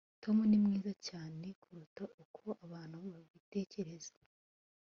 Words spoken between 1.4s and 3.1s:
kuruta uko abantu